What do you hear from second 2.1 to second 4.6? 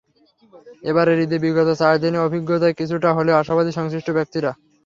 অভিজ্ঞতায় কিছুটা হলেও আশাবাদী সংশ্লিষ্ট ব্যক্তিরা।